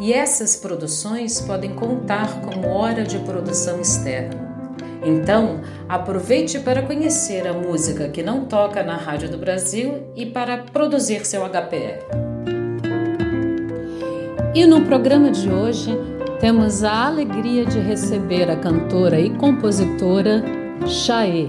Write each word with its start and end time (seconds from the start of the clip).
e 0.00 0.12
essas 0.12 0.56
produções 0.56 1.40
podem 1.40 1.74
contar 1.74 2.40
como 2.40 2.68
hora 2.68 3.04
de 3.04 3.18
produção 3.20 3.80
externa. 3.80 4.52
Então, 5.04 5.60
aproveite 5.88 6.60
para 6.60 6.82
conhecer 6.82 7.46
a 7.46 7.52
música 7.52 8.08
que 8.08 8.22
não 8.22 8.44
toca 8.44 8.82
na 8.82 8.96
Rádio 8.96 9.28
do 9.28 9.36
Brasil 9.36 10.04
e 10.14 10.26
para 10.26 10.58
produzir 10.58 11.26
seu 11.26 11.42
HPR. 11.42 11.98
E 14.54 14.64
no 14.66 14.82
programa 14.82 15.30
de 15.30 15.50
hoje, 15.50 15.90
temos 16.38 16.84
a 16.84 17.06
alegria 17.06 17.64
de 17.64 17.78
receber 17.80 18.50
a 18.50 18.56
cantora 18.56 19.18
e 19.18 19.30
compositora 19.36 20.42
Chaê. 20.86 21.48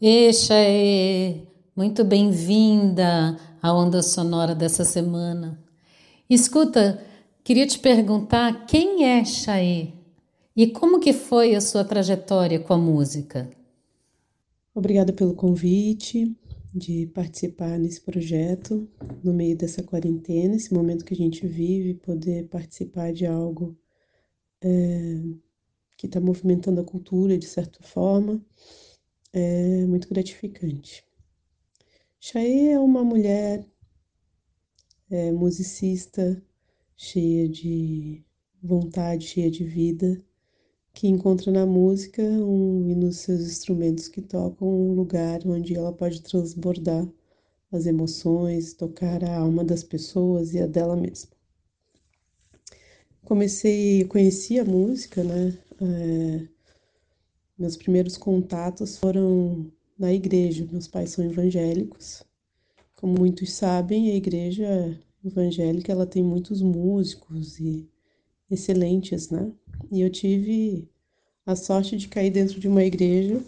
E 0.00 0.32
Chaê, 0.32 1.42
muito 1.76 2.04
bem-vinda 2.04 3.36
à 3.62 3.72
onda 3.72 4.02
sonora 4.02 4.54
dessa 4.54 4.84
semana. 4.84 5.58
Escuta, 6.28 7.02
Queria 7.48 7.66
te 7.66 7.78
perguntar 7.78 8.66
quem 8.66 9.06
é 9.06 9.24
Chaê 9.24 9.94
e 10.54 10.66
como 10.66 11.00
que 11.00 11.14
foi 11.14 11.54
a 11.54 11.62
sua 11.62 11.82
trajetória 11.82 12.60
com 12.60 12.74
a 12.74 12.76
música? 12.76 13.50
Obrigada 14.74 15.14
pelo 15.14 15.32
convite 15.32 16.36
de 16.74 17.06
participar 17.06 17.78
nesse 17.78 18.02
projeto 18.02 18.86
no 19.24 19.32
meio 19.32 19.56
dessa 19.56 19.82
quarentena, 19.82 20.56
esse 20.56 20.74
momento 20.74 21.06
que 21.06 21.14
a 21.14 21.16
gente 21.16 21.46
vive, 21.46 21.94
poder 21.94 22.48
participar 22.48 23.14
de 23.14 23.24
algo 23.24 23.74
é, 24.60 25.22
que 25.96 26.04
está 26.04 26.20
movimentando 26.20 26.82
a 26.82 26.84
cultura 26.84 27.38
de 27.38 27.46
certa 27.46 27.82
forma, 27.82 28.44
é 29.32 29.86
muito 29.86 30.06
gratificante. 30.06 31.02
Chaê 32.20 32.72
é 32.72 32.80
uma 32.80 33.04
mulher 33.04 33.64
é, 35.08 35.30
musicista 35.30 36.42
cheia 36.96 37.48
de 37.48 38.24
vontade, 38.62 39.26
cheia 39.26 39.48
de 39.50 39.64
vida, 39.64 40.20
que 40.92 41.06
encontra 41.06 41.52
na 41.52 41.64
música 41.64 42.20
um, 42.22 42.88
e 42.88 42.94
nos 42.96 43.18
seus 43.18 43.42
instrumentos 43.42 44.08
que 44.08 44.20
tocam 44.20 44.68
um 44.68 44.94
lugar 44.94 45.46
onde 45.46 45.76
ela 45.76 45.92
pode 45.92 46.20
transbordar 46.22 47.08
as 47.70 47.86
emoções, 47.86 48.74
tocar 48.74 49.22
a 49.22 49.38
alma 49.38 49.64
das 49.64 49.84
pessoas 49.84 50.54
e 50.54 50.58
a 50.60 50.66
dela 50.66 50.96
mesma. 50.96 51.30
Comecei, 53.24 54.04
conheci 54.06 54.58
a 54.58 54.64
música, 54.64 55.22
né? 55.22 55.56
É, 55.80 56.48
meus 57.56 57.76
primeiros 57.76 58.16
contatos 58.16 58.98
foram 58.98 59.70
na 59.98 60.12
igreja. 60.12 60.66
Meus 60.70 60.86
pais 60.86 61.10
são 61.10 61.24
evangélicos. 61.24 62.22
Como 62.94 63.18
muitos 63.18 63.52
sabem, 63.52 64.10
a 64.10 64.14
igreja 64.14 64.98
evangélica 65.24 65.92
ela 65.92 66.06
tem 66.06 66.22
muitos 66.22 66.62
músicos 66.62 67.58
e 67.58 67.88
excelentes, 68.50 69.30
né? 69.30 69.52
E 69.90 70.00
eu 70.00 70.10
tive 70.10 70.88
a 71.44 71.56
sorte 71.56 71.96
de 71.96 72.08
cair 72.08 72.30
dentro 72.30 72.60
de 72.60 72.68
uma 72.68 72.84
igreja 72.84 73.42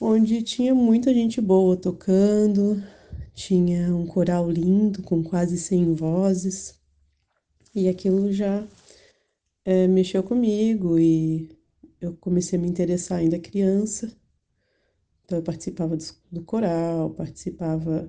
onde 0.00 0.42
tinha 0.42 0.74
muita 0.74 1.12
gente 1.12 1.40
boa 1.40 1.76
tocando, 1.76 2.82
tinha 3.34 3.94
um 3.94 4.06
coral 4.06 4.50
lindo 4.50 5.02
com 5.02 5.22
quase 5.22 5.58
100 5.58 5.94
vozes 5.94 6.74
e 7.74 7.88
aquilo 7.88 8.32
já 8.32 8.66
é, 9.64 9.86
mexeu 9.86 10.22
comigo 10.22 10.98
e 10.98 11.50
eu 12.00 12.14
comecei 12.16 12.58
a 12.58 12.62
me 12.62 12.68
interessar 12.68 13.18
ainda 13.18 13.38
criança. 13.38 14.10
Então 15.26 15.38
eu 15.38 15.42
participava 15.42 15.96
do, 15.96 16.04
do 16.30 16.42
coral, 16.42 17.10
participava 17.10 18.08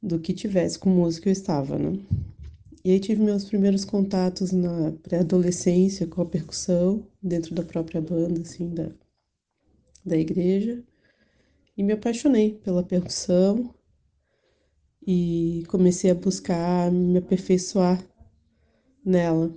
do 0.00 0.20
que 0.20 0.32
tivesse 0.32 0.78
com 0.78 0.88
música 0.90 1.28
eu 1.28 1.32
estava, 1.32 1.76
né? 1.76 1.98
E 2.84 2.92
aí 2.92 3.00
tive 3.00 3.20
meus 3.20 3.44
primeiros 3.44 3.84
contatos 3.84 4.52
na 4.52 4.92
pré-adolescência 5.02 6.06
com 6.06 6.22
a 6.22 6.26
percussão, 6.26 7.04
dentro 7.20 7.52
da 7.54 7.64
própria 7.64 8.00
banda, 8.00 8.40
assim, 8.40 8.72
da, 8.72 8.90
da 10.04 10.16
igreja. 10.16 10.82
E 11.76 11.82
me 11.82 11.92
apaixonei 11.92 12.54
pela 12.54 12.84
percussão 12.84 13.74
e 15.04 15.64
comecei 15.68 16.10
a 16.12 16.14
buscar 16.14 16.92
me 16.92 17.18
aperfeiçoar 17.18 18.04
nela. 19.04 19.52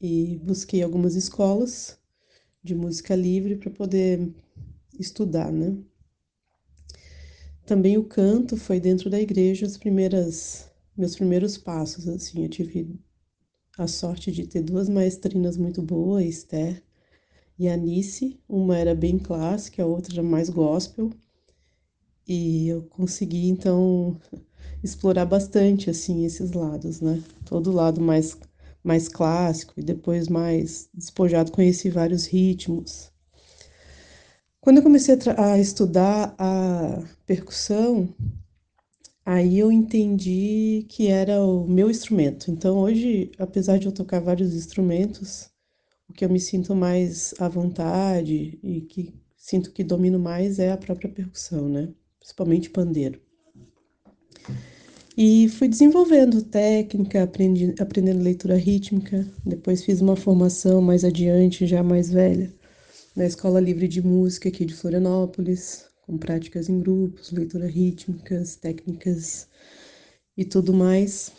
E 0.00 0.40
busquei 0.42 0.82
algumas 0.82 1.14
escolas 1.14 1.98
de 2.62 2.74
música 2.74 3.14
livre 3.14 3.56
para 3.56 3.70
poder 3.70 4.32
estudar, 4.98 5.52
né? 5.52 5.76
Também 7.70 7.96
o 7.96 8.02
canto 8.02 8.56
foi 8.56 8.80
dentro 8.80 9.08
da 9.08 9.20
igreja 9.20 9.64
as 9.64 9.76
primeiras 9.76 10.68
meus 10.96 11.14
primeiros 11.14 11.56
passos 11.56 12.08
assim. 12.08 12.42
Eu 12.42 12.48
tive 12.48 12.98
a 13.78 13.86
sorte 13.86 14.32
de 14.32 14.44
ter 14.44 14.60
duas 14.60 14.88
maestrinas 14.88 15.56
muito 15.56 15.80
boas, 15.80 16.24
Esther 16.24 16.82
e 17.56 17.68
Anice. 17.68 18.40
Uma 18.48 18.76
era 18.76 18.92
bem 18.92 19.20
clássica, 19.20 19.84
a 19.84 19.86
outra 19.86 20.14
era 20.14 20.22
mais 20.24 20.50
gospel. 20.50 21.12
E 22.26 22.66
eu 22.66 22.82
consegui 22.82 23.46
então 23.46 24.20
explorar 24.82 25.26
bastante 25.26 25.88
assim 25.88 26.24
esses 26.24 26.50
lados, 26.50 27.00
né? 27.00 27.22
Todo 27.44 27.70
lado 27.70 28.00
mais 28.00 28.36
mais 28.82 29.06
clássico 29.08 29.74
e 29.78 29.82
depois 29.84 30.26
mais 30.26 30.88
despojado, 30.92 31.52
conheci 31.52 31.88
vários 31.88 32.26
ritmos. 32.26 33.09
Quando 34.60 34.76
eu 34.76 34.82
comecei 34.82 35.14
a, 35.14 35.52
a 35.52 35.58
estudar 35.58 36.34
a 36.38 37.02
percussão, 37.24 38.14
aí 39.24 39.58
eu 39.58 39.72
entendi 39.72 40.84
que 40.86 41.08
era 41.08 41.42
o 41.42 41.66
meu 41.66 41.90
instrumento. 41.90 42.50
Então 42.50 42.76
hoje, 42.78 43.30
apesar 43.38 43.78
de 43.78 43.86
eu 43.86 43.92
tocar 43.92 44.20
vários 44.20 44.54
instrumentos, 44.54 45.48
o 46.06 46.12
que 46.12 46.24
eu 46.24 46.28
me 46.28 46.38
sinto 46.38 46.74
mais 46.74 47.32
à 47.38 47.48
vontade 47.48 48.58
e 48.62 48.82
que 48.82 49.14
sinto 49.34 49.72
que 49.72 49.82
domino 49.82 50.18
mais 50.18 50.58
é 50.58 50.70
a 50.70 50.76
própria 50.76 51.08
percussão, 51.08 51.66
né? 51.66 51.88
Principalmente 52.18 52.68
pandeiro. 52.68 53.18
E 55.16 55.48
fui 55.48 55.68
desenvolvendo 55.68 56.42
técnica, 56.42 57.22
aprendi, 57.22 57.74
aprendendo 57.80 58.22
leitura 58.22 58.56
rítmica. 58.56 59.26
Depois 59.44 59.82
fiz 59.82 60.02
uma 60.02 60.16
formação 60.16 60.82
mais 60.82 61.02
adiante, 61.02 61.66
já 61.66 61.82
mais 61.82 62.10
velha, 62.10 62.52
na 63.20 63.26
Escola 63.26 63.60
Livre 63.60 63.86
de 63.86 64.00
Música 64.00 64.48
aqui 64.48 64.64
de 64.64 64.74
Florianópolis, 64.74 65.86
com 66.06 66.16
práticas 66.16 66.70
em 66.70 66.80
grupos, 66.80 67.30
leitura 67.30 67.66
rítmicas, 67.66 68.56
técnicas 68.56 69.46
e 70.34 70.42
tudo 70.42 70.72
mais. 70.72 71.30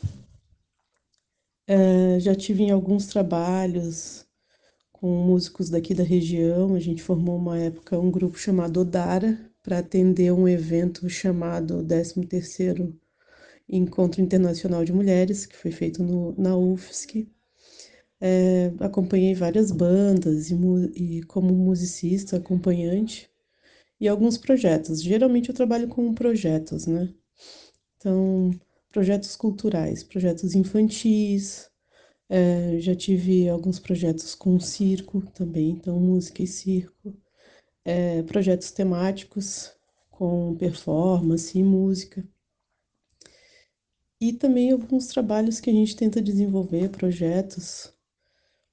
Uh, 1.68 2.20
já 2.20 2.36
tive 2.36 2.62
em 2.62 2.70
alguns 2.70 3.08
trabalhos 3.08 4.28
com 4.92 5.26
músicos 5.26 5.72
daqui 5.72 5.96
da 5.96 6.04
região. 6.04 6.76
A 6.76 6.80
gente 6.80 7.02
formou 7.02 7.36
uma 7.36 7.58
época 7.58 7.98
um 7.98 8.12
grupo 8.12 8.38
chamado 8.38 8.82
Odara 8.82 9.36
para 9.64 9.80
atender 9.80 10.32
um 10.32 10.48
evento 10.48 11.10
chamado 11.10 11.84
13º 11.84 12.94
Encontro 13.68 14.22
Internacional 14.22 14.86
de 14.86 14.94
Mulheres, 14.94 15.48
que 15.48 15.58
foi 15.58 15.72
feito 15.72 16.04
no, 16.04 16.40
na 16.40 16.56
UFSC. 16.56 17.28
É, 18.22 18.72
acompanhei 18.80 19.34
várias 19.34 19.72
bandas 19.72 20.52
e, 20.52 20.56
e, 20.96 21.24
como 21.24 21.54
musicista 21.56 22.38
acompanhante 22.38 23.30
e 24.00 24.08
alguns 24.08 24.38
projetos. 24.38 25.02
Geralmente 25.02 25.50
eu 25.50 25.56
trabalho 25.56 25.88
com 25.88 26.14
projetos, 26.14 26.88
né? 26.88 27.14
Então, 27.98 28.52
projetos 28.92 29.36
culturais, 29.36 30.04
projetos 30.04 30.56
infantis, 30.56 31.70
é, 32.30 32.80
já 32.80 32.96
tive 32.96 33.50
alguns 33.50 33.80
projetos 33.80 34.36
com 34.36 34.60
circo 34.60 35.22
também, 35.34 35.72
então 35.72 36.00
música 36.00 36.44
e 36.44 36.48
circo, 36.48 37.14
é, 37.86 38.24
projetos 38.24 38.72
temáticos 38.72 39.74
com 40.10 40.56
performance 40.56 41.58
e 41.58 41.64
música. 41.64 42.26
E 44.20 44.34
também 44.34 44.72
alguns 44.72 45.08
trabalhos 45.08 45.60
que 45.60 45.70
a 45.70 45.74
gente 45.74 45.96
tenta 45.96 46.22
desenvolver, 46.22 46.90
projetos 46.90 47.92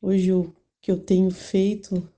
Hoje 0.01 0.33
o 0.33 0.55
que 0.81 0.91
eu 0.91 0.99
tenho 0.99 1.31
feito 1.31 2.09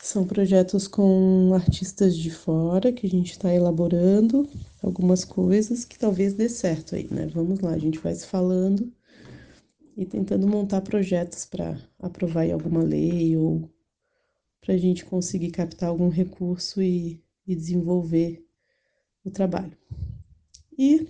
são 0.00 0.26
projetos 0.26 0.88
com 0.88 1.52
artistas 1.54 2.16
de 2.16 2.30
fora 2.30 2.92
que 2.92 3.06
a 3.06 3.10
gente 3.10 3.30
está 3.30 3.54
elaborando 3.54 4.48
algumas 4.82 5.24
coisas 5.24 5.84
que 5.84 5.98
talvez 5.98 6.34
dê 6.34 6.48
certo 6.48 6.96
aí, 6.96 7.06
né? 7.08 7.26
Vamos 7.28 7.60
lá, 7.60 7.70
a 7.70 7.78
gente 7.78 7.98
vai 7.98 8.14
se 8.14 8.26
falando 8.26 8.92
e 9.96 10.04
tentando 10.04 10.48
montar 10.48 10.80
projetos 10.80 11.44
para 11.44 11.78
aprovar 11.98 12.46
em 12.46 12.52
alguma 12.52 12.82
lei 12.82 13.36
ou 13.36 13.70
para 14.60 14.74
a 14.74 14.78
gente 14.78 15.04
conseguir 15.04 15.50
captar 15.50 15.88
algum 15.88 16.08
recurso 16.08 16.82
e, 16.82 17.22
e 17.46 17.54
desenvolver 17.54 18.44
o 19.24 19.30
trabalho. 19.30 19.76
E 20.76 21.06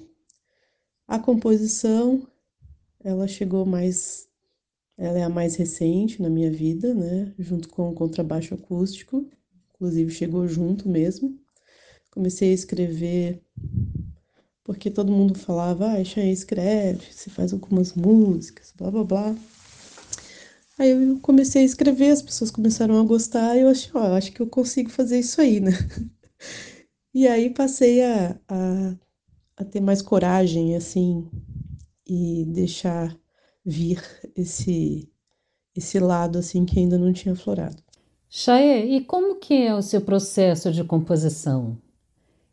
a 1.06 1.18
composição, 1.18 2.26
ela 3.00 3.28
chegou 3.28 3.64
mais, 3.64 4.28
ela 4.96 5.18
é 5.18 5.22
a 5.22 5.28
mais 5.28 5.56
recente 5.56 6.20
na 6.20 6.30
minha 6.30 6.50
vida, 6.50 6.94
né? 6.94 7.32
Junto 7.38 7.68
com 7.68 7.88
o 7.90 7.94
contrabaixo 7.94 8.54
acústico, 8.54 9.26
inclusive 9.74 10.10
chegou 10.10 10.46
junto 10.46 10.88
mesmo. 10.88 11.38
Comecei 12.10 12.50
a 12.50 12.54
escrever 12.54 13.42
porque 14.64 14.90
todo 14.90 15.12
mundo 15.12 15.38
falava, 15.38 15.92
ah, 15.92 16.04
Xan 16.04 16.24
escreve, 16.24 17.12
você 17.12 17.28
faz 17.30 17.52
algumas 17.52 17.94
músicas, 17.94 18.72
blá 18.76 18.90
blá 18.90 19.04
blá. 19.04 19.36
Aí 20.78 20.90
eu 20.90 21.18
comecei 21.20 21.62
a 21.62 21.64
escrever, 21.64 22.10
as 22.10 22.22
pessoas 22.22 22.50
começaram 22.50 22.98
a 22.98 23.04
gostar, 23.04 23.56
e 23.56 23.60
eu 23.60 23.68
achei, 23.68 23.90
ó, 23.94 24.16
acho 24.16 24.32
que 24.32 24.40
eu 24.40 24.46
consigo 24.46 24.90
fazer 24.90 25.18
isso 25.18 25.40
aí, 25.40 25.60
né? 25.60 25.72
E 27.14 27.28
aí 27.28 27.50
passei 27.50 28.02
a, 28.02 28.40
a, 28.48 28.96
a 29.58 29.64
ter 29.66 29.80
mais 29.80 30.00
coragem, 30.00 30.74
assim, 30.74 31.28
e 32.06 32.46
deixar 32.46 33.14
vir 33.64 34.02
esse, 34.36 35.08
esse 35.76 35.98
lado, 35.98 36.38
assim, 36.38 36.64
que 36.64 36.78
ainda 36.78 36.98
não 36.98 37.12
tinha 37.12 37.34
florado. 37.34 37.82
Chaê, 38.28 38.96
e 38.96 39.04
como 39.04 39.36
que 39.36 39.54
é 39.54 39.74
o 39.74 39.82
seu 39.82 40.00
processo 40.00 40.72
de 40.72 40.82
composição? 40.82 41.76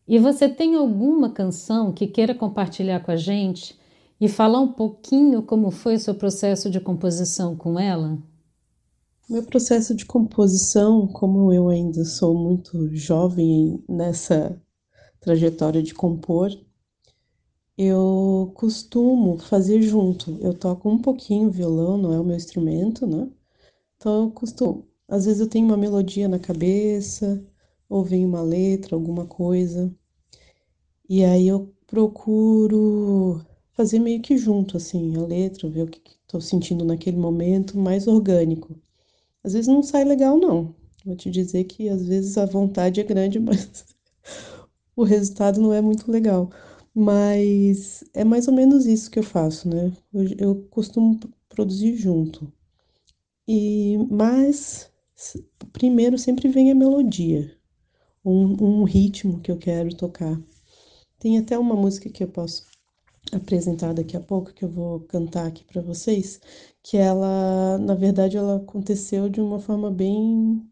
E 0.08 0.18
você 0.20 0.50
tem 0.50 0.76
alguma 0.76 1.30
canção 1.30 1.94
que 1.94 2.08
queira 2.08 2.34
compartilhar 2.34 3.00
com 3.02 3.12
a 3.12 3.16
gente 3.16 3.80
e 4.20 4.28
falar 4.28 4.60
um 4.60 4.74
pouquinho 4.74 5.44
como 5.44 5.72
foi 5.72 5.96
o 5.96 6.00
seu 6.00 6.16
processo 6.16 6.70
de 6.70 6.80
composição 6.80 7.56
com 7.56 7.80
ela? 7.80 8.18
Meu 9.30 9.44
processo 9.44 9.96
de 9.96 10.06
composição, 10.06 11.08
como 11.08 11.54
eu 11.54 11.70
ainda 11.70 12.04
sou 12.04 12.36
muito 12.36 12.94
jovem 12.96 13.82
nessa 13.88 14.60
trajetória 15.22 15.84
de 15.84 15.94
compor, 15.94 16.50
eu 17.80 18.52
costumo 18.56 19.38
fazer 19.38 19.82
junto. 19.82 20.38
Eu 20.42 20.54
toco 20.54 20.90
um 20.90 21.00
pouquinho 21.02 21.50
violão, 21.50 21.98
não 21.98 22.14
é 22.14 22.20
o 22.20 22.24
meu 22.26 22.36
instrumento, 22.36 23.08
né? 23.08 23.30
Então 23.98 24.26
eu 24.26 24.32
costumo. 24.32 24.88
Às 25.08 25.26
vezes 25.26 25.42
eu 25.42 25.50
tenho 25.50 25.68
uma 25.68 25.78
melodia 25.78 26.28
na 26.30 26.40
cabeça, 26.40 27.44
ou 27.90 28.04
vem 28.04 28.26
uma 28.26 28.42
letra, 28.42 28.96
alguma 28.96 29.26
coisa. 29.28 29.94
E 31.10 31.24
aí 31.26 31.48
eu 31.48 31.74
procuro 31.88 33.42
fazer 33.74 34.00
meio 34.00 34.22
que 34.22 34.38
junto, 34.38 34.78
assim, 34.78 35.16
a 35.18 35.22
letra, 35.26 35.70
ver 35.70 35.84
o 35.84 35.88
que 35.88 36.02
estou 36.22 36.40
sentindo 36.42 36.86
naquele 36.86 37.18
momento, 37.18 37.78
mais 37.78 38.08
orgânico. 38.08 38.76
Às 39.44 39.54
vezes 39.54 39.68
não 39.68 39.84
sai 39.84 40.06
legal, 40.06 40.38
não. 40.38 40.76
Vou 41.06 41.16
te 41.16 41.32
dizer 41.32 41.66
que 41.66 41.90
às 41.90 42.06
vezes 42.06 42.38
a 42.38 42.46
vontade 42.46 43.02
é 43.02 43.04
grande, 43.04 43.40
mas 43.42 43.86
o 44.96 45.04
resultado 45.04 45.60
não 45.62 45.74
é 45.74 45.82
muito 45.82 46.12
legal. 46.12 46.50
Mas 47.00 48.04
é 48.14 48.26
mais 48.26 48.48
ou 48.50 48.54
menos 48.54 48.86
isso 48.86 49.10
que 49.10 49.18
eu 49.20 49.24
faço, 49.24 49.70
né? 49.70 49.92
Eu, 50.14 50.26
eu 50.38 50.64
costumo 50.70 51.18
produzir 51.48 51.96
junto. 51.96 52.52
E 53.48 53.98
mas 54.10 54.92
primeiro 55.74 56.18
sempre 56.18 56.48
vem 56.50 56.72
a 56.72 56.76
melodia, 56.76 57.56
um, 58.26 58.82
um 58.82 58.84
ritmo 58.86 59.42
que 59.42 59.52
eu 59.52 59.58
quero 59.58 59.96
tocar. 59.96 60.42
Tem 61.20 61.38
até 61.40 61.58
uma 61.60 61.76
música 61.76 62.10
que 62.10 62.24
eu 62.24 62.30
posso 62.30 62.66
apresentar 63.34 63.94
daqui 63.94 64.18
a 64.18 64.22
pouco, 64.22 64.54
que 64.54 64.66
eu 64.66 64.70
vou 64.70 65.02
cantar 65.02 65.48
aqui 65.48 65.64
para 65.66 65.82
vocês, 65.82 66.42
que 66.84 66.98
ela, 66.98 67.78
na 67.80 67.96
verdade, 67.96 68.38
ela 68.38 68.58
aconteceu 68.58 69.30
de 69.30 69.42
uma 69.42 69.60
forma 69.60 69.92
bem 69.92 70.64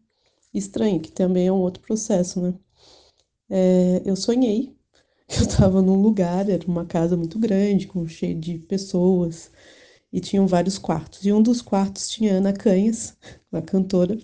estranha, 0.54 1.00
que 1.00 1.12
também 1.12 1.48
é 1.48 1.52
um 1.52 1.60
outro 1.62 1.82
processo, 1.82 2.40
né? 2.42 2.54
É, 3.50 4.02
eu 4.04 4.16
sonhei 4.16 4.77
eu 5.36 5.42
estava 5.42 5.82
num 5.82 6.00
lugar, 6.00 6.48
era 6.48 6.66
uma 6.66 6.86
casa 6.86 7.16
muito 7.16 7.38
grande, 7.38 7.86
com 7.86 8.06
cheio 8.08 8.38
de 8.38 8.58
pessoas, 8.58 9.50
e 10.12 10.20
tinham 10.20 10.46
vários 10.46 10.78
quartos. 10.78 11.24
E 11.26 11.32
um 11.32 11.42
dos 11.42 11.62
quartos 11.62 12.08
tinha 12.08 12.34
Ana 12.34 12.52
Canhas, 12.52 13.16
uma 13.52 13.62
cantora, 13.62 14.18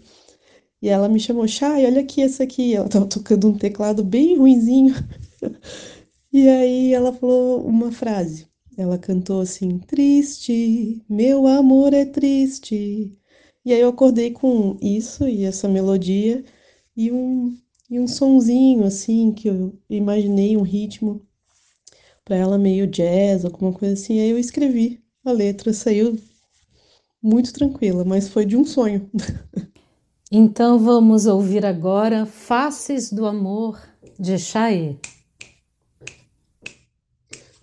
e 0.83 0.89
ela 0.89 1.09
me 1.09 1.19
chamou, 1.19 1.49
Chay, 1.49 1.87
olha 1.87 2.03
aqui 2.03 2.23
essa 2.23 2.45
aqui. 2.45 2.75
Ela 2.75 2.87
estava 2.87 3.07
tocando 3.07 3.49
um 3.49 3.57
teclado 3.57 4.05
bem 4.05 4.37
ruinzinho. 4.39 4.95
E 6.33 6.49
aí 6.49 6.93
ela 6.93 7.13
falou 7.13 7.65
uma 7.65 7.93
frase. 7.93 8.49
Ela 8.77 8.99
cantou 8.99 9.41
assim: 9.41 9.79
Triste, 9.79 11.01
meu 11.09 11.47
amor 11.47 11.95
é 11.95 12.05
triste. 12.05 13.17
E 13.65 13.73
aí 13.73 13.81
eu 13.81 13.89
acordei 13.91 14.33
com 14.33 14.77
isso 14.83 15.29
e 15.29 15.45
essa 15.45 15.69
melodia 15.69 16.45
e 16.97 17.13
um, 17.13 17.57
e 17.95 18.01
um 18.01 18.07
sonzinho 18.07 18.85
assim 18.85 19.33
que 19.33 19.49
eu 19.49 19.79
imaginei 19.89 20.57
um 20.57 20.63
ritmo 20.63 21.27
para 22.25 22.37
ela 22.37 22.59
meio 22.59 22.87
jazz, 22.87 23.45
alguma 23.45 23.73
coisa 23.73 23.95
assim. 23.95 24.19
Aí 24.21 24.31
eu 24.31 24.39
escrevi 24.39 25.03
a 25.25 25.31
letra, 25.31 25.73
saiu 25.73 26.19
muito 27.23 27.53
tranquila, 27.53 28.05
mas 28.05 28.29
foi 28.29 28.45
de 28.45 28.57
um 28.57 28.65
sonho. 28.65 29.11
Então 30.37 30.81
vamos 30.81 31.27
ouvir 31.27 31.65
agora 31.65 32.27
Faces 32.27 33.13
do 33.13 33.25
Amor 33.25 33.81
de 34.19 34.37
Chay 34.37 34.99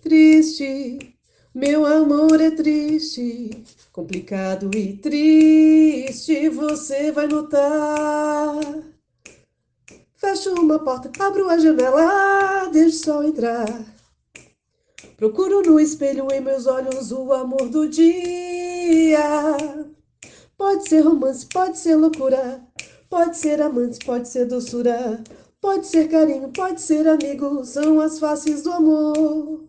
triste, 0.02 1.16
meu 1.54 1.86
amor 1.86 2.40
é 2.40 2.50
triste, 2.50 3.62
complicado 3.92 4.70
e 4.76 4.96
triste, 4.96 6.48
você 6.48 7.12
vai 7.12 7.26
notar. 7.26 8.91
Fecho 10.22 10.54
uma 10.54 10.78
porta, 10.78 11.10
abro 11.18 11.48
a 11.48 11.58
janela, 11.58 12.68
deixo 12.68 12.96
o 12.96 13.04
sol 13.04 13.24
entrar. 13.24 13.66
Procuro 15.16 15.62
no 15.62 15.80
espelho 15.80 16.28
em 16.32 16.40
meus 16.40 16.68
olhos 16.68 17.10
o 17.10 17.32
amor 17.32 17.68
do 17.68 17.88
dia. 17.88 19.18
Pode 20.56 20.88
ser 20.88 21.00
romance, 21.00 21.44
pode 21.46 21.76
ser 21.76 21.96
loucura, 21.96 22.62
pode 23.10 23.36
ser 23.36 23.60
amante, 23.60 23.98
pode 24.06 24.28
ser 24.28 24.44
doçura, 24.44 25.24
pode 25.60 25.88
ser 25.88 26.08
carinho, 26.08 26.50
pode 26.52 26.80
ser 26.80 27.08
amigo, 27.08 27.64
são 27.64 28.00
as 28.00 28.20
faces 28.20 28.62
do 28.62 28.70
amor 28.70 29.64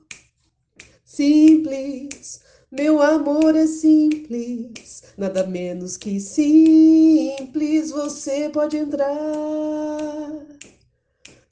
simples. 1.04 2.43
Meu 2.76 3.04
amor 3.04 3.56
é 3.56 3.68
simples, 3.68 5.04
nada 5.16 5.46
menos 5.46 5.96
que 5.96 6.20
simples. 6.20 7.92
Você 7.92 8.50
pode 8.50 8.76
entrar. 8.76 9.08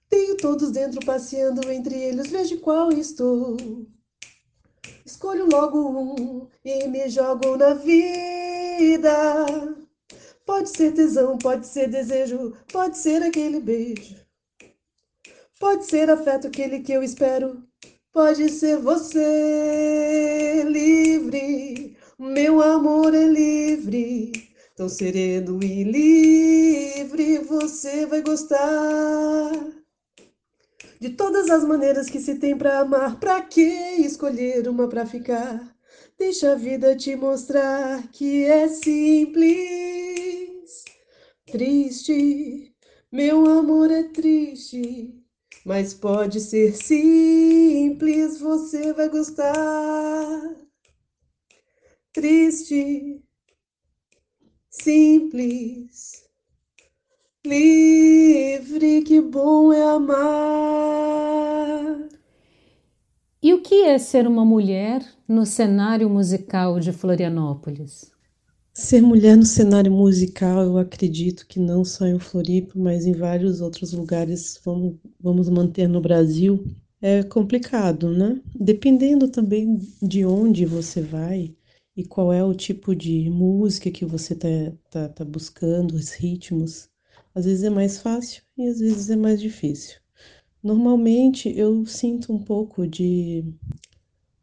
Tenho 0.10 0.36
todos 0.38 0.72
dentro 0.72 1.00
passeando 1.06 1.72
entre 1.72 1.94
eles, 1.94 2.26
vejo 2.26 2.60
qual 2.60 2.92
estou. 2.92 3.56
Escolho 5.06 5.48
logo 5.48 5.78
um 5.80 6.48
e 6.66 6.88
me 6.88 7.08
jogo 7.08 7.56
na 7.56 7.76
vida. 7.76 9.14
Pode 10.44 10.70
ser 10.76 10.92
tesão, 10.92 11.38
pode 11.38 11.68
ser 11.68 11.88
desejo, 11.88 12.58
pode 12.74 12.98
ser 12.98 13.22
aquele 13.22 13.60
beijo. 13.60 14.16
Pode 15.60 15.86
ser 15.86 16.10
afeto, 16.10 16.48
aquele 16.48 16.80
que 16.80 16.92
eu 16.92 17.04
espero. 17.04 17.71
Pode 18.14 18.50
ser 18.50 18.78
você 18.78 20.64
livre, 20.68 21.96
meu 22.20 22.62
amor 22.62 23.16
é 23.16 23.24
livre, 23.26 24.54
tão 24.76 24.90
sereno 24.90 25.64
e 25.64 25.86
livre, 25.86 27.38
você 27.38 28.06
vai 28.06 28.22
gostar. 28.22 29.54
De 31.00 31.12
todas 31.12 31.50
as 31.50 31.64
maneiras 31.64 32.10
que 32.10 32.20
se 32.20 32.36
tem 32.36 32.58
para 32.58 32.80
amar, 32.80 33.18
para 33.18 33.42
que 33.44 33.62
escolher 33.62 34.68
uma 34.68 34.90
para 34.90 35.06
ficar? 35.06 35.74
Deixa 36.20 36.52
a 36.52 36.56
vida 36.56 36.94
te 36.98 37.16
mostrar 37.16 38.10
que 38.12 38.44
é 38.44 38.68
simples. 38.68 39.54
Triste, 41.46 42.76
meu 43.10 43.46
amor 43.46 43.90
é 43.90 44.04
triste 44.04 45.21
mas 45.66 45.94
pode 45.94 46.40
ser 46.40 46.74
simples, 46.76 48.40
você 48.40 48.94
vai 48.94 49.10
gostar. 49.10 50.56
Triste, 52.14 53.24
simples, 54.70 56.24
livre, 57.46 59.02
que 59.04 59.22
bom 59.22 59.72
é 59.72 59.84
amar. 59.84 61.22
E 63.44 63.54
o 63.54 63.62
que 63.62 63.84
é 63.86 63.98
ser 63.98 64.28
uma 64.28 64.46
mulher 64.46 65.04
no 65.28 65.46
cenário 65.46 66.10
musical 66.10 66.80
de 66.80 66.92
Florianópolis? 66.92 68.12
Ser 68.74 69.02
mulher 69.02 69.38
no 69.38 69.46
cenário 69.46 69.92
musical, 69.92 70.64
eu 70.64 70.78
acredito 70.78 71.48
que 71.48 71.58
não 71.60 71.86
só 71.86 72.06
em 72.06 72.20
Floripa, 72.20 72.74
mas 72.78 73.06
em 73.06 73.14
vários 73.14 73.62
outros 73.62 73.94
lugares, 73.94 74.60
vamos, 74.64 74.96
vamos 75.20 75.50
manter 75.50 75.88
no 75.88 76.02
Brasil, 76.02 76.66
é 77.02 77.24
complicado, 77.24 78.10
né? 78.10 78.42
Dependendo 78.54 79.30
também 79.30 79.78
de 80.02 80.26
onde 80.26 80.66
você 80.66 81.02
vai 81.02 81.56
e 81.96 82.04
qual 82.06 82.32
é 82.34 82.44
o 82.44 82.54
tipo 82.54 82.94
de 82.96 83.30
música 83.30 83.90
que 83.92 84.06
você 84.06 84.36
tá, 84.36 84.48
tá, 84.90 85.10
tá 85.10 85.26
buscando, 85.26 85.94
os 85.96 86.12
ritmos, 86.12 86.90
às 87.36 87.46
vezes 87.46 87.64
é 87.64 87.70
mais 87.70 88.00
fácil 88.00 88.44
e 88.58 88.68
às 88.68 88.80
vezes 88.80 89.10
é 89.10 89.16
mais 89.16 89.40
difícil. 89.40 90.00
Normalmente 90.64 91.50
eu 91.58 91.86
sinto 91.86 92.34
um 92.34 92.40
pouco 92.44 92.88
de. 92.88 93.44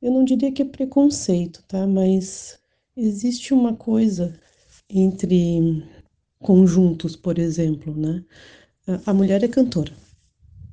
Eu 0.03 0.11
não 0.13 0.25
diria 0.25 0.51
que 0.53 0.63
é 0.63 0.65
preconceito, 0.65 1.63
tá? 1.69 1.87
Mas 1.87 2.58
existe 2.99 3.55
uma 3.55 3.77
coisa 3.77 4.39
entre 4.91 5.85
conjuntos, 6.41 7.15
por 7.15 7.39
exemplo, 7.39 7.97
né? 7.97 8.25
A 9.07 9.15
mulher 9.15 9.45
é 9.45 9.49
cantora. 9.49 9.93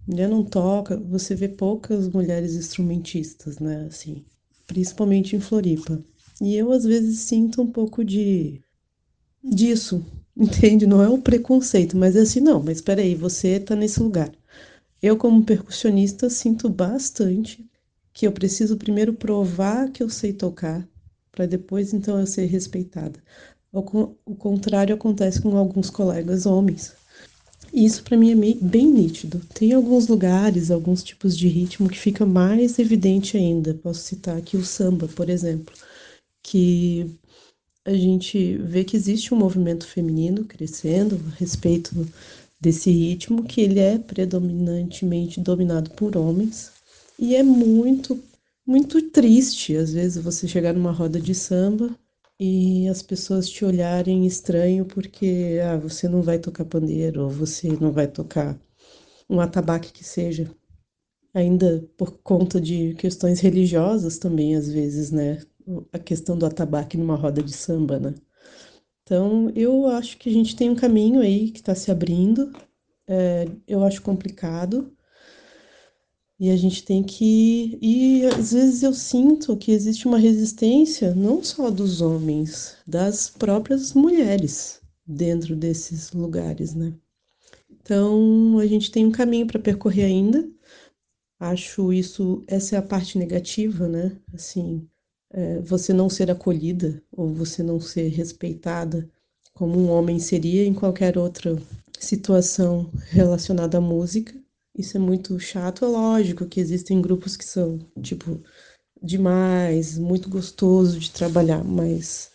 A 0.08 0.12
mulher 0.12 0.29
não 0.29 0.44
toca, 0.44 0.98
você 0.98 1.36
vê 1.36 1.48
poucas 1.48 2.08
mulheres 2.10 2.55
instrumentistas, 2.55 3.60
né? 3.60 3.86
Assim, 3.88 4.25
principalmente 4.65 5.36
em 5.36 5.39
Floripa. 5.39 6.03
E 6.41 6.55
eu 6.55 6.72
às 6.72 6.84
vezes 6.84 7.20
sinto 7.20 7.62
um 7.62 7.72
pouco 7.72 8.03
de 8.03 8.62
disso, 9.44 10.03
entende? 10.36 10.88
Não 10.88 11.01
é 11.01 11.10
um 11.10 11.22
preconceito, 11.22 11.96
mas 11.98 12.15
é 12.15 12.22
assim, 12.22 12.39
não, 12.39 12.62
mas 12.62 12.77
espera 12.77 13.01
aí, 13.01 13.15
você 13.15 13.60
tá 13.60 13.75
nesse 13.75 14.01
lugar. 14.01 14.32
Eu, 15.01 15.17
como 15.17 15.44
percussionista, 15.46 16.29
sinto 16.29 16.70
bastante 16.70 17.70
que 18.13 18.25
eu 18.25 18.32
preciso 18.32 18.77
primeiro 18.77 19.13
provar 19.13 19.91
que 19.91 20.01
eu 20.01 20.10
sei 20.10 20.34
tocar, 20.34 20.88
para 21.36 21.46
depois 21.46 21.94
então 21.94 22.20
eu 22.20 22.25
ser 22.25 22.46
respeitada. 22.46 23.20
O 23.72 24.36
contrário 24.36 24.96
acontece 24.96 25.42
com 25.42 25.58
alguns 25.58 25.89
colegas 25.89 26.46
homens. 26.46 26.94
Isso 27.74 28.04
para 28.04 28.15
mim 28.15 28.32
é 28.32 28.56
bem 28.56 28.89
nítido. 28.89 29.42
Tem 29.54 29.74
alguns 29.74 30.08
lugares, 30.08 30.72
alguns 30.72 31.04
tipos 31.04 31.38
de 31.38 31.50
ritmo 31.50 31.89
que 31.89 32.00
fica 32.00 32.25
mais 32.25 32.80
evidente 32.80 33.36
ainda. 33.36 33.74
Posso 33.74 34.00
citar 34.01 34.38
aqui 34.38 34.56
o 34.56 34.63
samba, 34.63 35.10
por 35.10 35.30
exemplo, 35.30 35.75
que 36.42 37.12
a 37.84 37.94
gente 37.94 38.58
vê 38.60 38.86
que 38.86 38.96
existe 38.96 39.34
um 39.34 39.38
movimento 39.38 39.86
feminino 39.86 40.46
crescendo 40.46 41.20
a 41.27 41.36
respeito 41.36 41.94
desse 42.60 42.89
ritmo, 42.89 43.44
que 43.44 43.60
ele 43.62 43.80
é 43.80 44.00
predominantemente 44.00 45.42
dominado 45.42 45.92
por 45.92 46.15
homens 46.15 46.72
e 47.20 47.36
é 47.36 47.44
muito, 47.44 48.22
muito 48.65 49.01
triste 49.12 49.75
às 49.75 49.93
vezes 49.93 50.24
você 50.24 50.48
chegar 50.48 50.74
numa 50.74 50.91
roda 50.91 51.19
de 51.19 51.34
samba 51.36 51.98
e 52.39 52.88
as 52.89 53.01
pessoas 53.01 53.50
te 53.50 53.63
olharem 53.63 54.25
estranho 54.25 54.86
porque 54.86 55.60
ah, 55.63 55.77
você 55.77 56.07
não 56.07 56.22
vai 56.22 56.39
tocar 56.39 56.65
pandeiro 56.65 57.24
ou 57.24 57.29
você 57.29 57.69
não 57.79 57.91
vai 57.91 58.07
tocar 58.07 58.60
um 59.29 59.39
atabaque 59.39 59.91
que 59.91 60.03
seja. 60.03 60.50
Ainda 61.34 61.88
por 61.98 62.19
conta 62.19 62.62
de 62.62 62.95
questões 62.95 63.39
religiosas 63.41 64.17
também, 64.17 64.55
às 64.55 64.69
vezes, 64.72 65.12
né? 65.12 65.41
A 65.93 66.00
questão 66.00 66.38
do 66.38 66.45
atabaque 66.45 66.98
numa 66.98 67.15
roda 67.15 67.43
de 67.43 67.53
samba, 67.53 68.00
né? 68.00 68.15
Então, 69.03 69.51
eu 69.55 69.88
acho 69.88 70.17
que 70.17 70.29
a 70.29 70.34
gente 70.34 70.55
tem 70.55 70.69
um 70.69 70.75
caminho 70.75 71.22
aí 71.22 71.51
que 71.51 71.60
está 71.60 71.75
se 71.75 71.91
abrindo. 71.91 72.53
É, 73.07 73.48
eu 73.67 73.84
acho 73.84 74.01
complicado. 74.01 74.94
E 76.39 76.50
a 76.50 76.58
gente 76.58 76.84
tem 76.84 77.01
que. 77.04 77.77
E 77.82 78.25
às 78.25 78.51
vezes 78.51 78.84
eu 78.84 78.94
sinto 78.94 79.56
que 79.56 79.72
existe 79.72 80.06
uma 80.08 80.18
resistência, 80.18 81.15
não 81.15 81.44
só 81.44 81.72
dos 81.72 82.01
homens, 82.01 82.75
das 82.86 83.30
próprias 83.30 83.94
mulheres 83.94 84.82
dentro 85.06 85.56
desses 85.56 86.12
lugares, 86.12 86.74
né? 86.74 86.94
Então, 87.70 88.58
a 88.60 88.65
gente 88.65 88.92
tem 88.92 89.06
um 89.06 89.12
caminho 89.12 89.48
para 89.48 89.60
percorrer 89.60 90.06
ainda. 90.06 90.50
Acho 91.39 91.94
isso, 91.94 92.44
essa 92.48 92.75
é 92.75 92.80
a 92.80 92.82
parte 92.82 93.18
negativa, 93.18 93.88
né? 93.88 94.18
Assim, 94.34 94.88
é, 95.32 95.60
você 95.62 95.94
não 95.94 96.10
ser 96.10 96.32
acolhida 96.32 97.04
ou 97.12 97.34
você 97.34 97.62
não 97.62 97.80
ser 97.80 98.08
respeitada 98.10 99.10
como 99.54 99.80
um 99.80 99.89
homem 99.89 100.20
seria 100.20 100.65
em 100.65 100.74
qualquer 100.74 101.18
outra 101.18 101.56
situação 102.00 102.92
relacionada 103.10 103.77
à 103.77 103.82
música. 103.82 104.34
Isso 104.75 104.98
é 104.98 105.00
muito 105.00 105.39
chato, 105.39 105.86
é 105.86 105.88
lógico 105.88 106.46
que 106.48 106.60
existem 106.60 107.01
grupos 107.01 107.36
que 107.38 107.46
são, 107.46 107.79
tipo, 108.01 108.41
demais, 109.01 109.98
muito 109.98 110.29
gostoso 110.29 111.00
de 111.00 111.12
trabalhar, 111.12 111.63
mas 111.63 112.32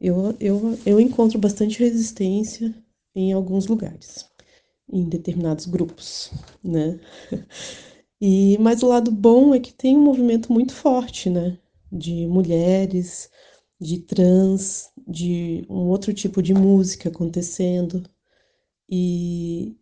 eu, 0.00 0.36
eu, 0.40 0.78
eu 0.86 1.00
encontro 1.00 1.38
bastante 1.38 1.78
resistência 1.80 2.74
em 3.14 3.32
alguns 3.32 3.66
lugares, 3.66 4.26
em 4.92 5.08
determinados 5.08 5.66
grupos, 5.66 6.30
né? 6.64 7.00
E, 8.22 8.58
mas 8.58 8.82
o 8.82 8.88
lado 8.88 9.10
bom 9.10 9.54
é 9.54 9.60
que 9.60 9.72
tem 9.72 9.96
um 9.96 10.02
movimento 10.02 10.52
muito 10.52 10.74
forte, 10.74 11.30
né? 11.30 11.58
de 11.90 12.26
mulheres, 12.26 13.30
de 13.80 13.98
trans, 14.00 14.90
de 15.06 15.64
um 15.68 15.88
outro 15.88 16.12
tipo 16.14 16.42
de 16.42 16.54
música 16.54 17.08
acontecendo. 17.08 18.02
E, 18.90 19.76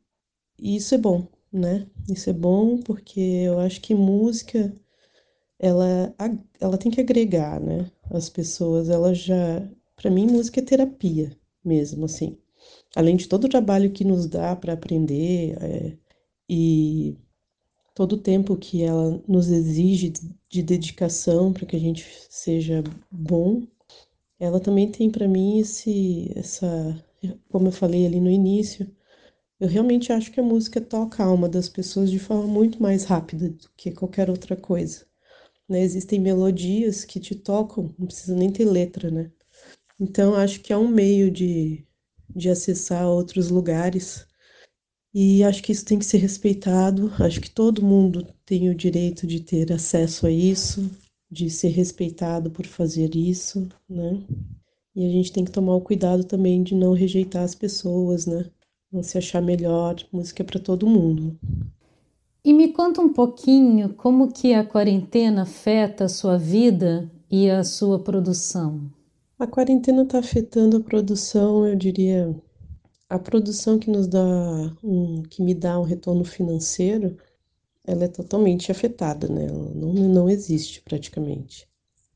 e 0.60 0.76
isso 0.76 0.94
é 0.94 0.98
bom, 0.98 1.26
né? 1.52 1.86
Isso 2.08 2.30
é 2.30 2.32
bom 2.32 2.78
porque 2.78 3.20
eu 3.20 3.58
acho 3.60 3.80
que 3.80 3.94
música 3.94 4.72
ela, 5.58 6.14
ela 6.60 6.78
tem 6.78 6.90
que 6.90 7.00
agregar, 7.00 7.60
né? 7.60 7.90
As 8.10 8.28
pessoas, 8.28 8.88
ela 8.88 9.14
já. 9.14 9.68
Para 9.96 10.10
mim, 10.10 10.26
música 10.26 10.60
é 10.60 10.62
terapia 10.62 11.36
mesmo, 11.64 12.04
assim. 12.04 12.38
Além 12.96 13.16
de 13.16 13.28
todo 13.28 13.44
o 13.44 13.48
trabalho 13.48 13.92
que 13.92 14.04
nos 14.04 14.26
dá 14.26 14.54
para 14.56 14.72
aprender 14.74 15.56
é, 15.62 15.96
e 16.48 17.16
todo 17.94 18.14
o 18.14 18.18
tempo 18.18 18.56
que 18.56 18.82
ela 18.82 19.22
nos 19.28 19.48
exige 19.50 20.12
de 20.48 20.62
dedicação 20.62 21.52
para 21.52 21.66
que 21.66 21.76
a 21.76 21.80
gente 21.80 22.06
seja 22.30 22.82
bom, 23.10 23.62
ela 24.38 24.60
também 24.60 24.90
tem 24.90 25.10
para 25.10 25.28
mim 25.28 25.58
esse 25.60 26.32
essa, 26.36 27.04
como 27.50 27.68
eu 27.68 27.72
falei 27.72 28.06
ali 28.06 28.20
no 28.20 28.30
início, 28.30 28.88
eu 29.60 29.68
realmente 29.68 30.12
acho 30.12 30.30
que 30.30 30.40
a 30.40 30.42
música 30.42 30.80
toca 30.80 31.22
a 31.22 31.26
alma 31.26 31.48
das 31.48 31.68
pessoas 31.68 32.10
de 32.10 32.18
forma 32.18 32.46
muito 32.46 32.80
mais 32.82 33.04
rápida 33.04 33.48
do 33.48 33.68
que 33.76 33.90
qualquer 33.90 34.30
outra 34.30 34.56
coisa. 34.56 35.04
Né? 35.68 35.82
Existem 35.82 36.20
melodias 36.20 37.04
que 37.04 37.18
te 37.20 37.34
tocam, 37.34 37.94
não 37.98 38.06
precisa 38.06 38.34
nem 38.34 38.50
ter 38.50 38.64
letra, 38.64 39.10
né? 39.10 39.30
Então 40.00 40.34
acho 40.34 40.60
que 40.60 40.72
é 40.72 40.76
um 40.76 40.88
meio 40.88 41.30
de, 41.30 41.84
de 42.34 42.48
acessar 42.48 43.06
outros 43.08 43.50
lugares 43.50 44.26
e 45.12 45.42
acho 45.42 45.62
que 45.62 45.72
isso 45.72 45.84
tem 45.84 45.98
que 45.98 46.04
ser 46.04 46.18
respeitado. 46.18 47.12
Acho 47.18 47.40
que 47.40 47.50
todo 47.50 47.84
mundo 47.84 48.26
tem 48.46 48.70
o 48.70 48.74
direito 48.74 49.26
de 49.26 49.40
ter 49.40 49.72
acesso 49.72 50.26
a 50.26 50.30
isso, 50.30 50.88
de 51.30 51.50
ser 51.50 51.70
respeitado 51.70 52.50
por 52.50 52.64
fazer 52.66 53.14
isso, 53.16 53.68
né? 53.88 54.22
E 54.94 55.04
a 55.04 55.08
gente 55.10 55.32
tem 55.32 55.44
que 55.44 55.50
tomar 55.50 55.74
o 55.74 55.80
cuidado 55.80 56.24
também 56.24 56.62
de 56.62 56.74
não 56.74 56.92
rejeitar 56.92 57.42
as 57.42 57.54
pessoas, 57.54 58.26
né? 58.26 58.50
Se 59.02 59.18
achar 59.18 59.42
melhor. 59.42 59.96
Música 60.12 60.42
é 60.42 60.46
para 60.46 60.60
todo 60.60 60.86
mundo. 60.86 61.38
E 62.44 62.52
me 62.54 62.72
conta 62.72 63.00
um 63.00 63.12
pouquinho 63.12 63.94
como 63.94 64.32
que 64.32 64.54
a 64.54 64.64
quarentena 64.64 65.42
afeta 65.42 66.04
a 66.04 66.08
sua 66.08 66.38
vida 66.38 67.10
e 67.30 67.50
a 67.50 67.62
sua 67.62 67.98
produção. 67.98 68.90
A 69.38 69.46
quarentena 69.46 70.02
está 70.02 70.18
afetando 70.18 70.78
a 70.78 70.80
produção, 70.80 71.66
eu 71.66 71.76
diria, 71.76 72.34
a 73.08 73.18
produção 73.18 73.78
que 73.78 73.90
nos 73.90 74.06
dá 74.06 74.24
um, 74.82 75.22
que 75.22 75.42
me 75.42 75.54
dá 75.54 75.78
um 75.78 75.84
retorno 75.84 76.24
financeiro, 76.24 77.16
ela 77.84 78.04
é 78.04 78.08
totalmente 78.08 78.72
afetada, 78.72 79.28
né? 79.28 79.46
Ela 79.46 79.70
não, 79.74 79.92
não 79.92 80.30
existe 80.30 80.82
praticamente. 80.82 81.68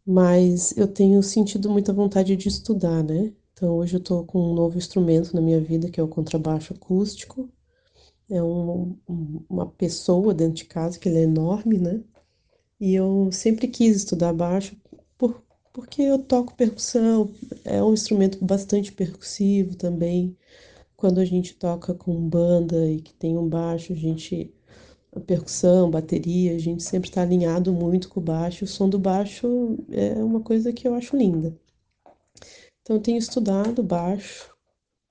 Mas 0.06 0.76
eu 0.76 0.88
tenho 0.88 1.22
sentido 1.22 1.70
muita 1.70 1.92
vontade 1.92 2.34
de 2.36 2.48
estudar, 2.48 3.04
né? 3.04 3.32
Então 3.62 3.76
hoje 3.76 3.94
eu 3.94 4.00
estou 4.00 4.24
com 4.24 4.50
um 4.50 4.54
novo 4.54 4.76
instrumento 4.76 5.32
na 5.36 5.40
minha 5.40 5.60
vida 5.60 5.88
que 5.88 6.00
é 6.00 6.02
o 6.02 6.08
contrabaixo 6.08 6.74
acústico. 6.74 7.48
É 8.28 8.42
um, 8.42 8.98
um, 9.08 9.44
uma 9.48 9.66
pessoa 9.66 10.34
dentro 10.34 10.54
de 10.54 10.64
casa 10.64 10.98
que 10.98 11.08
ele 11.08 11.18
é 11.18 11.22
enorme, 11.22 11.78
né? 11.78 12.02
E 12.80 12.92
eu 12.92 13.30
sempre 13.30 13.68
quis 13.68 13.98
estudar 13.98 14.32
baixo 14.32 14.76
por, 15.16 15.44
porque 15.72 16.02
eu 16.02 16.18
toco 16.18 16.56
percussão, 16.56 17.30
é 17.64 17.80
um 17.80 17.94
instrumento 17.94 18.44
bastante 18.44 18.90
percussivo 18.90 19.76
também 19.76 20.36
quando 20.96 21.20
a 21.20 21.24
gente 21.24 21.54
toca 21.54 21.94
com 21.94 22.28
banda 22.28 22.90
e 22.90 23.00
que 23.00 23.14
tem 23.14 23.38
um 23.38 23.48
baixo, 23.48 23.92
a 23.92 23.96
gente 23.96 24.52
a 25.14 25.20
percussão, 25.20 25.88
bateria, 25.88 26.56
a 26.56 26.58
gente 26.58 26.82
sempre 26.82 27.10
está 27.10 27.22
alinhado 27.22 27.72
muito 27.72 28.08
com 28.08 28.18
o 28.18 28.24
baixo. 28.24 28.64
O 28.64 28.68
som 28.68 28.88
do 28.88 28.98
baixo 28.98 29.78
é 29.92 30.14
uma 30.24 30.40
coisa 30.40 30.72
que 30.72 30.88
eu 30.88 30.94
acho 30.94 31.16
linda. 31.16 31.56
Então, 32.82 32.96
eu 32.96 33.02
tenho 33.02 33.18
estudado 33.18 33.82
baixo, 33.82 34.54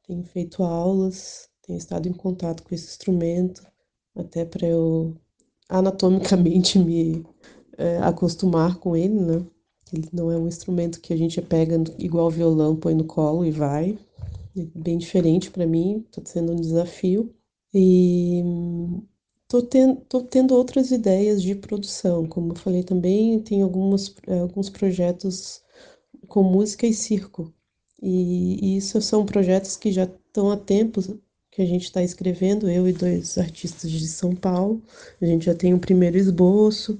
tenho 0.03 0.23
feito 0.23 0.63
aulas, 0.63 1.49
tenho 1.63 1.77
estado 1.77 2.07
em 2.07 2.13
contato 2.13 2.63
com 2.63 2.75
esse 2.75 2.87
instrumento, 2.87 3.65
até 4.15 4.45
para 4.45 4.67
eu 4.67 5.15
anatomicamente 5.69 6.77
me 6.79 7.25
é, 7.77 7.97
acostumar 7.99 8.77
com 8.79 8.95
ele, 8.95 9.19
né? 9.19 9.45
Ele 9.93 10.09
não 10.13 10.31
é 10.31 10.37
um 10.37 10.47
instrumento 10.47 11.01
que 11.01 11.13
a 11.13 11.17
gente 11.17 11.41
pega 11.41 11.75
igual 11.99 12.29
violão, 12.29 12.75
põe 12.75 12.93
no 12.95 13.05
colo 13.05 13.45
e 13.45 13.51
vai 13.51 13.97
bem 14.75 14.97
diferente 14.97 15.49
para 15.49 15.65
mim, 15.65 16.05
está 16.09 16.21
sendo 16.25 16.53
um 16.53 16.55
desafio. 16.55 17.33
E 17.73 18.43
Tô 19.47 19.61
tendo, 19.61 19.97
tô 20.07 20.23
tendo 20.23 20.55
outras 20.55 20.91
ideias 20.91 21.41
de 21.41 21.53
produção, 21.55 22.25
como 22.25 22.53
eu 22.53 22.55
falei 22.55 22.83
também, 22.83 23.37
tem 23.41 23.61
algumas, 23.61 24.15
eh, 24.25 24.39
alguns 24.39 24.69
projetos 24.69 25.61
com 26.29 26.41
música 26.41 26.87
e 26.87 26.93
circo. 26.93 27.53
E, 28.01 28.57
e 28.61 28.77
isso 28.77 29.01
são 29.01 29.25
projetos 29.25 29.77
que 29.77 29.91
já 29.91 30.03
estão 30.03 30.49
há 30.51 30.57
tempos 30.57 31.09
que 31.51 31.61
a 31.61 31.65
gente 31.65 31.83
está 31.83 32.01
escrevendo, 32.01 32.69
eu 32.69 32.87
e 32.87 32.93
dois 32.93 33.37
artistas 33.37 33.91
de 33.91 34.07
São 34.07 34.33
Paulo. 34.33 34.81
A 35.21 35.25
gente 35.25 35.45
já 35.45 35.53
tem 35.53 35.73
um 35.73 35.79
primeiro 35.79 36.17
esboço. 36.17 36.97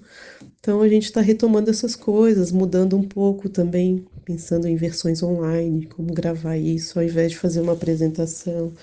Então 0.60 0.82
a 0.82 0.90
gente 0.90 1.06
está 1.06 1.22
retomando 1.22 1.70
essas 1.70 1.96
coisas, 1.96 2.52
mudando 2.52 2.98
um 2.98 3.04
pouco 3.04 3.48
também, 3.48 4.06
pensando 4.26 4.68
em 4.68 4.76
versões 4.76 5.24
online, 5.24 5.88
como 5.88 6.14
gravar 6.14 6.58
isso, 6.58 7.00
ao 7.00 7.06
invés 7.06 7.32
de 7.32 7.38
fazer 7.38 7.62
uma 7.62 7.74
apresentação, 7.74 8.74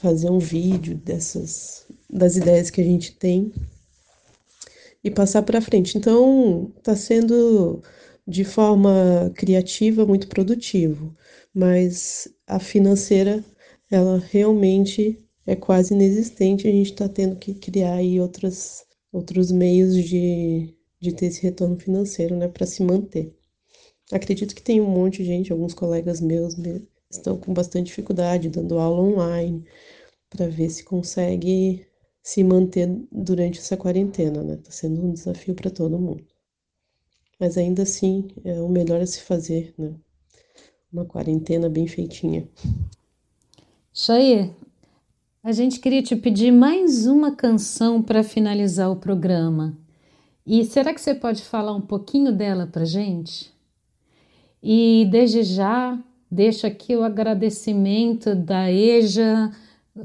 fazer 0.00 0.30
um 0.30 0.38
vídeo 0.38 0.94
dessas 0.94 1.84
das 2.08 2.36
ideias 2.36 2.70
que 2.70 2.80
a 2.80 2.84
gente 2.84 3.16
tem 3.16 3.52
e 5.02 5.10
passar 5.10 5.42
para 5.42 5.60
frente. 5.60 5.98
Então 5.98 6.70
está 6.78 6.94
sendo 6.94 7.82
de 8.26 8.44
forma 8.44 9.32
criativa 9.36 10.06
muito 10.06 10.28
produtivo, 10.28 11.16
mas 11.54 12.28
a 12.46 12.58
financeira 12.58 13.44
ela 13.90 14.18
realmente 14.18 15.18
é 15.46 15.54
quase 15.56 15.94
inexistente. 15.94 16.66
A 16.68 16.70
gente 16.70 16.92
está 16.92 17.08
tendo 17.08 17.36
que 17.36 17.54
criar 17.54 17.94
aí 17.94 18.20
outras, 18.20 18.84
outros 19.12 19.50
meios 19.52 19.94
de, 19.96 20.74
de 21.00 21.12
ter 21.12 21.26
esse 21.26 21.42
retorno 21.42 21.78
financeiro, 21.78 22.36
né, 22.36 22.48
para 22.48 22.66
se 22.66 22.82
manter. 22.82 23.34
Acredito 24.12 24.54
que 24.54 24.62
tem 24.62 24.80
um 24.80 24.88
monte 24.88 25.18
de 25.18 25.24
gente, 25.24 25.52
alguns 25.52 25.74
colegas 25.74 26.20
meus 26.20 26.54
estão 27.10 27.36
com 27.36 27.52
bastante 27.52 27.86
dificuldade 27.86 28.48
dando 28.48 28.78
aula 28.78 29.02
online 29.02 29.64
para 30.30 30.48
ver 30.48 30.70
se 30.70 30.84
consegue 30.84 31.86
se 32.22 32.44
manter 32.44 32.88
durante 33.12 33.58
essa 33.60 33.76
quarentena, 33.76 34.42
né? 34.44 34.56
Tá 34.58 34.70
sendo 34.70 35.04
um 35.04 35.12
desafio 35.12 35.54
para 35.54 35.70
todo 35.70 35.98
mundo. 35.98 36.24
Mas 37.42 37.58
ainda 37.58 37.82
assim, 37.82 38.28
é 38.44 38.60
o 38.60 38.68
melhor 38.68 39.00
a 39.00 39.06
se 39.06 39.20
fazer, 39.20 39.74
né? 39.76 39.92
Uma 40.92 41.04
quarentena 41.04 41.68
bem 41.68 41.88
feitinha. 41.88 42.48
Chair, 43.92 44.52
a 45.42 45.50
gente 45.50 45.80
queria 45.80 46.04
te 46.04 46.14
pedir 46.14 46.52
mais 46.52 47.04
uma 47.04 47.34
canção 47.34 48.00
para 48.00 48.22
finalizar 48.22 48.92
o 48.92 48.94
programa. 48.94 49.76
E 50.46 50.64
será 50.64 50.94
que 50.94 51.00
você 51.00 51.16
pode 51.16 51.42
falar 51.42 51.74
um 51.74 51.80
pouquinho 51.80 52.30
dela 52.30 52.64
para 52.64 52.84
gente? 52.84 53.52
E 54.62 55.08
desde 55.10 55.42
já, 55.42 55.98
deixo 56.30 56.64
aqui 56.64 56.94
o 56.94 57.02
agradecimento 57.02 58.36
da 58.36 58.70
EJA, 58.70 59.50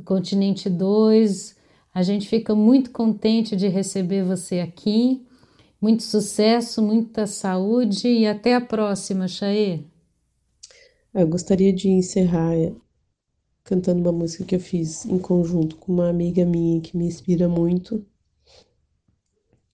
Continente 0.04 0.72
2. 0.72 1.56
A 1.94 2.02
gente 2.02 2.28
fica 2.28 2.56
muito 2.56 2.90
contente 2.90 3.56
de 3.56 3.68
receber 3.68 4.24
você 4.24 4.60
aqui. 4.60 5.27
Muito 5.80 6.02
sucesso, 6.02 6.82
muita 6.82 7.28
saúde 7.28 8.08
e 8.08 8.26
até 8.26 8.56
a 8.56 8.62
próxima, 8.62 9.28
Chaê. 9.28 9.82
Eu 11.14 11.28
gostaria 11.28 11.72
de 11.72 11.90
encerrar 11.90 12.56
cantando 13.64 14.02
uma 14.02 14.12
música 14.12 14.46
que 14.46 14.56
eu 14.56 14.60
fiz 14.60 15.06
em 15.06 15.20
conjunto 15.20 15.76
com 15.76 15.92
uma 15.92 16.10
amiga 16.10 16.46
minha 16.46 16.82
que 16.82 16.96
me 16.96 17.06
inspira 17.06 17.48
muito. 17.48 18.04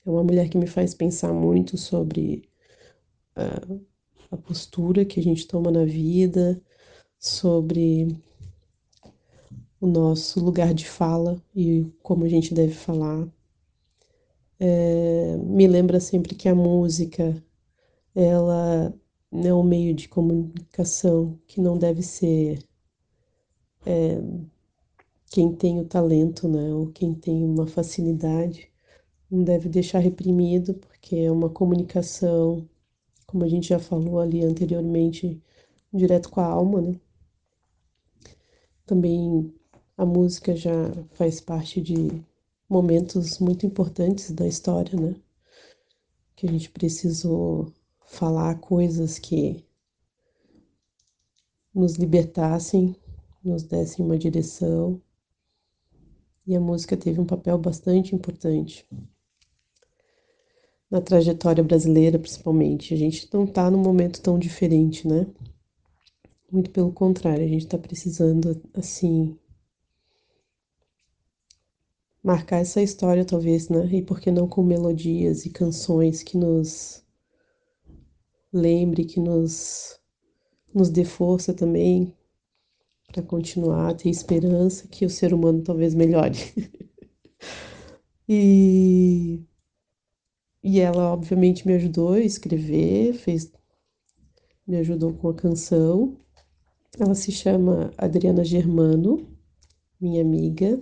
É 0.05 0.09
uma 0.09 0.23
mulher 0.23 0.49
que 0.49 0.57
me 0.57 0.67
faz 0.67 0.93
pensar 0.93 1.31
muito 1.31 1.77
sobre 1.77 2.49
a, 3.35 3.61
a 4.31 4.37
postura 4.37 5.05
que 5.05 5.19
a 5.19 5.23
gente 5.23 5.47
toma 5.47 5.71
na 5.71 5.85
vida, 5.85 6.61
sobre 7.19 8.17
o 9.79 9.87
nosso 9.87 10.43
lugar 10.43 10.73
de 10.73 10.87
fala 10.87 11.41
e 11.55 11.85
como 12.01 12.25
a 12.25 12.29
gente 12.29 12.53
deve 12.53 12.73
falar. 12.73 13.27
É, 14.65 15.35
me 15.39 15.67
lembra 15.67 15.99
sempre 15.99 16.35
que 16.35 16.47
a 16.47 16.55
música 16.55 17.35
ela 18.15 18.93
é 19.33 19.53
um 19.53 19.61
meio 19.61 19.93
de 19.93 20.07
comunicação 20.07 21.37
que 21.47 21.59
não 21.59 21.77
deve 21.77 22.01
ser 22.01 22.59
é, 23.85 24.21
quem 25.29 25.53
tem 25.53 25.81
o 25.81 25.85
talento, 25.85 26.47
né, 26.47 26.73
ou 26.73 26.87
quem 26.93 27.13
tem 27.13 27.43
uma 27.43 27.67
facilidade, 27.67 28.71
não 29.29 29.43
deve 29.43 29.67
deixar 29.67 29.99
reprimido, 29.99 30.75
porque 30.75 31.17
é 31.17 31.31
uma 31.31 31.49
comunicação, 31.49 32.65
como 33.27 33.43
a 33.43 33.49
gente 33.49 33.67
já 33.67 33.79
falou 33.79 34.19
ali 34.19 34.45
anteriormente, 34.45 35.41
direto 35.93 36.29
com 36.29 36.39
a 36.39 36.45
alma, 36.45 36.81
né? 36.81 36.99
Também 38.85 39.53
a 39.97 40.05
música 40.05 40.55
já 40.55 40.71
faz 41.11 41.41
parte 41.41 41.81
de 41.81 42.23
momentos 42.73 43.37
muito 43.37 43.65
importantes 43.65 44.31
da 44.31 44.47
história, 44.47 44.99
né? 44.99 45.15
Que 46.35 46.47
a 46.47 46.51
gente 46.51 46.71
precisou 46.71 47.71
falar 48.01 48.55
coisas 48.55 49.19
que 49.19 49.63
nos 51.73 51.93
libertassem 51.95 52.95
nos 53.43 53.63
dessem 53.63 54.05
uma 54.05 54.17
direção. 54.17 55.01
E 56.47 56.55
a 56.55 56.59
música 56.59 56.97
teve 56.97 57.19
um 57.19 57.25
papel 57.25 57.57
bastante 57.57 58.15
importante 58.15 58.87
na 60.89 61.01
trajetória 61.01 61.63
brasileira, 61.63 62.19
principalmente. 62.19 62.93
A 62.93 62.97
gente 62.97 63.27
não 63.33 63.45
está 63.45 63.69
num 63.69 63.81
momento 63.81 64.21
tão 64.21 64.37
diferente, 64.37 65.07
né? 65.07 65.27
Muito 66.51 66.69
pelo 66.69 66.91
contrário, 66.91 67.43
a 67.43 67.47
gente 67.47 67.65
está 67.65 67.77
precisando, 67.77 68.61
assim, 68.73 69.37
marcar 72.23 72.59
essa 72.59 72.81
história, 72.81 73.25
talvez, 73.25 73.69
né? 73.69 73.85
E 73.91 74.01
por 74.01 74.19
que 74.19 74.31
não 74.31 74.47
com 74.47 74.63
melodias 74.63 75.45
e 75.45 75.49
canções 75.49 76.23
que 76.23 76.37
nos 76.37 77.03
lembre, 78.51 79.03
que 79.03 79.19
nos, 79.19 79.99
nos 80.73 80.89
dê 80.89 81.03
força 81.03 81.53
também, 81.53 82.15
para 83.07 83.21
continuar 83.21 83.93
ter 83.95 84.09
esperança 84.09 84.87
que 84.87 85.05
o 85.05 85.09
ser 85.09 85.33
humano 85.33 85.61
talvez 85.61 85.93
melhore. 85.93 86.37
e, 88.27 89.43
e 90.63 90.79
ela, 90.79 91.11
obviamente, 91.11 91.67
me 91.67 91.73
ajudou 91.73 92.13
a 92.13 92.19
escrever, 92.19 93.13
fez, 93.13 93.51
me 94.65 94.77
ajudou 94.77 95.13
com 95.13 95.29
a 95.29 95.33
canção. 95.33 96.17
Ela 96.99 97.15
se 97.15 97.31
chama 97.31 97.91
Adriana 97.97 98.43
Germano, 98.43 99.27
minha 99.99 100.21
amiga, 100.21 100.81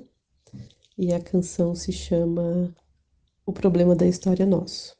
e 1.01 1.11
a 1.11 1.19
canção 1.19 1.73
se 1.73 1.91
chama 1.91 2.71
O 3.43 3.51
Problema 3.51 3.95
da 3.95 4.05
História 4.05 4.45
Nosso. 4.45 4.95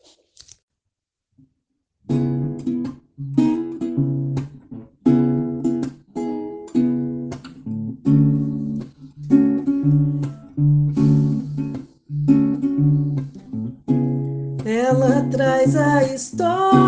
traz 15.29 15.75
a 15.77 16.03
história 16.03 16.80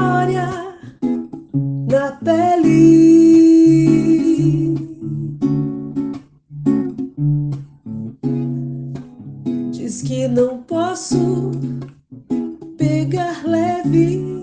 pegar 12.77 13.43
leve. 13.45 14.34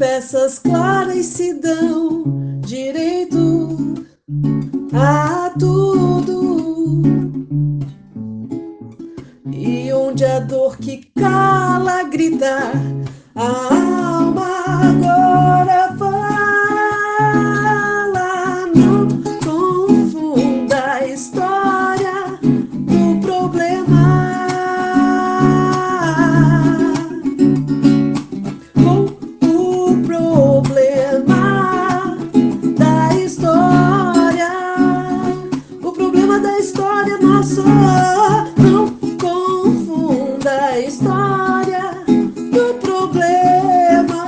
Peças 0.00 0.58
claras 0.58 1.26
se 1.26 1.52
dão 1.52 2.24
direito 2.60 4.06
a 4.94 5.29
a 40.70 40.78
história 40.78 42.04
do 42.52 42.74
problema. 42.78 44.20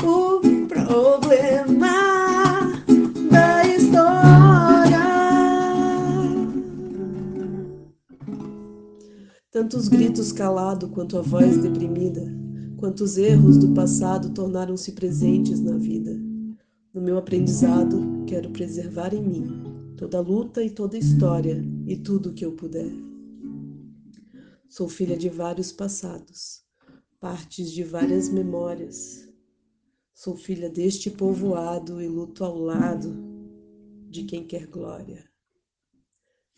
Com 0.00 0.36
o 0.36 0.68
problema 0.68 1.90
da 3.28 3.66
história. 3.66 5.00
Tantos 9.50 9.88
gritos 9.88 10.30
calados 10.30 10.88
quanto 10.90 11.18
a 11.18 11.22
voz 11.22 11.58
deprimida, 11.58 12.22
quantos 12.76 13.18
erros 13.18 13.56
do 13.56 13.74
passado 13.74 14.30
tornaram-se 14.30 14.92
presentes 14.92 15.58
na 15.58 15.76
vida. 15.76 16.12
No 16.94 17.00
meu 17.00 17.18
aprendizado, 17.18 18.22
quero 18.28 18.50
preservar 18.50 19.12
em 19.12 19.22
mim 19.22 19.73
toda 19.96 20.20
luta 20.20 20.62
e 20.62 20.70
toda 20.70 20.98
história 20.98 21.62
e 21.86 21.96
tudo 21.96 22.32
que 22.32 22.44
eu 22.44 22.52
puder. 22.52 22.90
Sou 24.68 24.88
filha 24.88 25.16
de 25.16 25.28
vários 25.28 25.70
passados, 25.70 26.62
partes 27.20 27.70
de 27.70 27.84
várias 27.84 28.28
memórias. 28.28 29.28
Sou 30.12 30.36
filha 30.36 30.68
deste 30.68 31.10
povoado 31.10 32.02
e 32.02 32.08
luto 32.08 32.44
ao 32.44 32.58
lado 32.58 33.14
de 34.08 34.24
quem 34.24 34.44
quer 34.46 34.66
glória. 34.66 35.24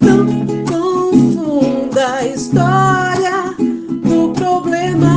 Não 0.01 0.27
confunda 0.67 2.15
a 2.15 2.27
história 2.27 3.55
do 4.03 4.33
problema 4.33 5.16